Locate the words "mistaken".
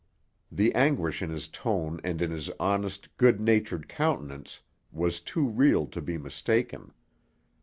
6.17-6.91